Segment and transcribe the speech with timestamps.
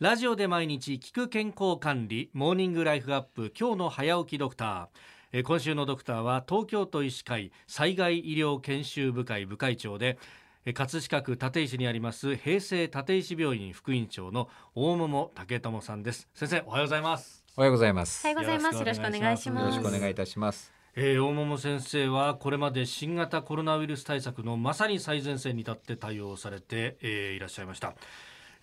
[0.00, 4.86] ラジオで毎日聞く健康管理モーニングライフアップ今日の早起きドクター
[5.32, 10.18] えー今週のドクターは東京都医師会災害医療研修部会部会長で
[10.64, 18.26] えー葛飾区立石にあります平成立石病院副院長の大桃武智さんです先生おはようございますおはようございます。
[18.26, 18.78] よおはようございます。
[18.80, 19.78] よろしくお願いしよます。
[19.78, 20.72] ろしくお願いいたします。
[20.96, 27.94] えー大桃先生はこれまで新型コロナウイルス対策のまさに最前線に立って対応されて、えーいらっしゃいました、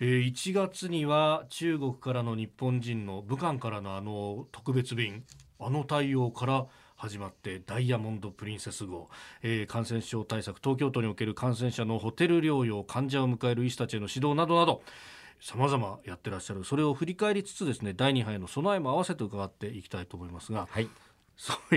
[0.04, 5.24] えー1月には中国からの日本人の武漢からのあの特別便
[5.60, 9.10] あの対応から始まってダイヤモンド・プリンセス号、
[9.44, 14.82] えー感染症対策東京都における感染者のホテル療養患者を迎える医師たちへの指導などなど
[15.40, 20.90] 様々やってらっしゃるそれを振り返りつつですね第2波への備えも合わせて伺っていきたいと思いますがはい。
[21.38, 21.76] そう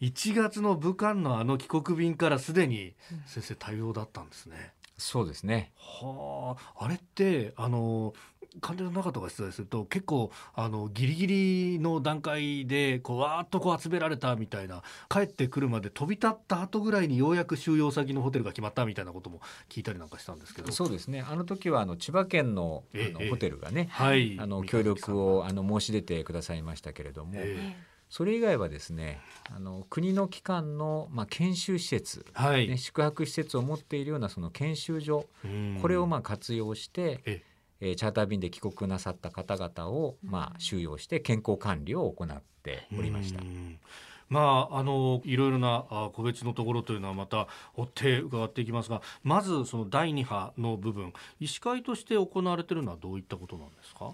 [0.00, 2.94] 1月の武漢のあの帰国便からすでに
[3.26, 4.72] 先生対応だったんですね。
[4.96, 5.72] そうですね。
[5.76, 6.84] はあ。
[6.84, 8.14] あれってあの
[8.60, 20.70] 患者の中とか失礼すると結構あのギリギリの段階でこうわーっとこう集められたみたいな帰ってくるまで飛び立った後ぐらいにようやく収容先のホテルが決まったみたいなことも聞いたりなんかしたんですけど。
[20.70, 21.24] そうですね。
[21.28, 23.08] あの時はあの千葉県のあえ。
[23.10, 24.38] えのホテルがね、はい。
[24.38, 27.76] あの協力をあの申し出てくださいましたけれども、え
[28.14, 29.18] それ以外はですね、
[29.52, 35.78] あの国の機関のまあ研修施設、えはい、ね、宿泊施設を持っているようなその研修所、うん。
[35.82, 37.42] これをまあ活用して、え
[37.80, 37.90] え。
[37.94, 43.42] ーチャーター便で帰国なさった方々をまあ収容して健康管理を行っておりました。
[43.42, 43.44] う。
[43.44, 43.80] ん。
[44.28, 54.12] まああのいろいろなあ個別のところというのはまた追って伺っていきますがまずその第2波の部分医師会として行われているのはどういったことなんですか？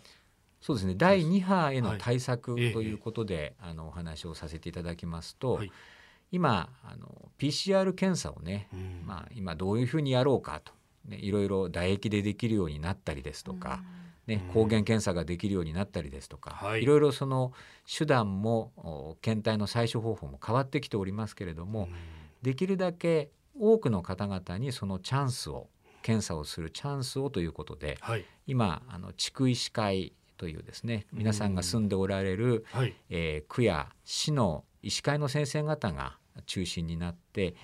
[0.61, 0.95] そうですね。
[0.95, 1.83] 第2波へはい。
[1.83, 5.73] の対策とええいうことで、あのお話をさせていただきますと、はい。
[6.33, 9.03] 今あの PCR 検査をね、うん。
[9.07, 10.73] まあ、今どういうふうにやろうかと、
[11.09, 13.83] ね、いろいろ唾液でできるようになったりですとか、
[14.27, 16.83] ねうん、抗原検査ができるようになったりですとか、はい。
[16.83, 17.53] い、ろいろその
[17.87, 21.89] 手段もお検体の採取方法も変わってきておりますけれども、
[22.43, 25.69] できるだけ多くの方々にそのチャンスを
[26.03, 28.25] 検査をするチャンスをということではい。
[28.47, 32.95] 今あの地区医師会というですね皆さんが住んでおられる、はい。
[33.11, 37.55] えー区や市の医師会の先生方が中心になって、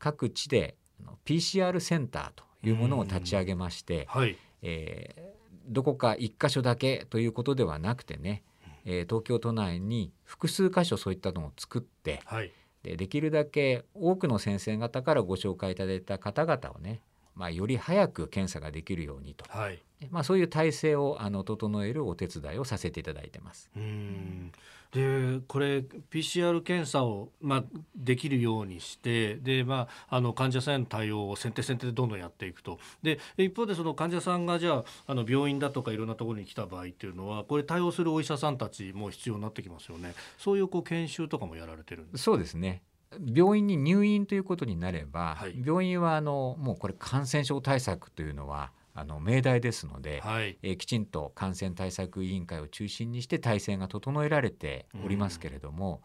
[0.00, 0.76] 各地で
[1.24, 4.36] PCR センターというものを立ち上げまして、はい。
[4.62, 5.34] えー
[5.66, 8.42] どこか一箇所だけということではなくてね、
[8.84, 12.50] えー東京都内に複数箇所そういったのを作ってはい。
[12.82, 17.00] でできるだけ多くの先生方からご紹介いただいた方々をね、
[17.34, 19.82] まあ、より早く検査ができるようにと、はい。
[20.10, 23.70] まあ、そういう体制をあの整えるお手伝いをさせていただいてます。
[23.76, 24.52] うん。
[24.94, 25.78] でこれ
[26.12, 27.64] PCR 検査を、まあ、
[27.96, 32.78] できるようにしてで、まあ、あの患者さんへの対応を先手先手でどんどんやっていくと。
[33.02, 40.14] で一方でその患者さんがじゃああの病院だとかいろんなところに来た場合っていうのはこれ対応するお医者さんたちも必要になってきますよね。
[40.38, 42.82] そういうこう研修とかもやられてるんですそうですね
[43.20, 45.62] 病院に入院ということになれば、はい。
[45.64, 50.58] 病院はあのもうこれ感染症対策というのはあの命題ですので、はい。
[50.62, 56.02] えーきちんと感染対策委員会を中心にして体制が整えられておりますけれども、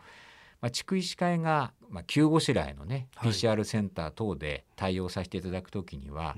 [0.61, 3.31] まあ、地区医師会が、まあ、急ごしらえのね、はい。
[3.31, 6.35] PCR センター等で対応させていただくときには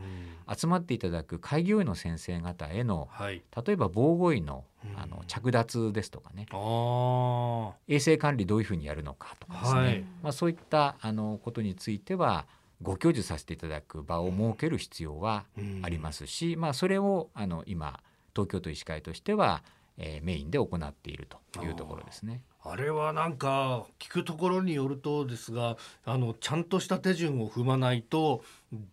[0.48, 0.56] う、ん。
[0.56, 3.42] 集まっていただく開業医の先生方へのはい。
[3.66, 5.00] 例えば防護医のうん。
[5.00, 6.48] あの着脱ですとかね。
[7.88, 10.06] 衛生管理どういうふうにやるのかとかですね、はい。
[10.24, 12.46] まあ、そういったあのことについては
[12.81, 15.46] ご教授させていただく場を設ける必要は
[15.84, 18.00] ありますし、まあ、それをあの今
[18.36, 19.64] 東京都医師会としては、
[19.98, 22.42] えーメインで行っているというところですね。
[22.64, 28.44] あれはなんか聞くところによるとですがあのちゃんとした手順を踏まないと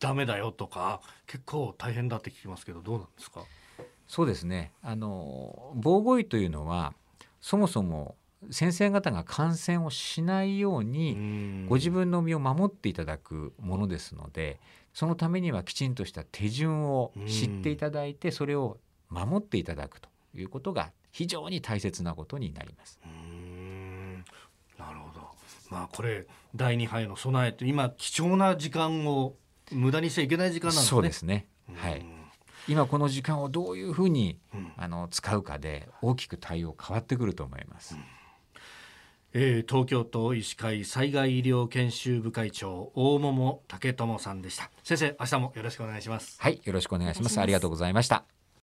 [0.01, 3.43] ダメだよとか結構大変だって聞きますけどどうなんですか？
[4.07, 4.73] そうですね。
[4.83, 6.95] あの防護医というのは
[7.41, 8.17] そもそも
[8.51, 14.61] 先生方が感染をしないようにご自分の身を守っていただくものですので
[14.95, 18.79] そのためにはきちんとした手順を知っていただいてそれを
[19.11, 23.01] 守っていただくということが非常に大切なことになります。
[25.71, 29.35] まあこれ第2波への備えって今貴重な時間を
[29.71, 30.89] 無駄にしちゃいけない時間なんですね。
[30.89, 31.47] そうですね。
[31.75, 32.05] はい。
[32.69, 37.97] 今この時間をどういうふうにうんあの使うかで大きく対応変わってくると思います。
[39.35, 46.95] えー東京都医師会災害医療研修部会長大桃武智さんでした先生明日もよろしくお願いしますはい、よろしく。
[46.95, 48.38] お願いしますありがとうございました。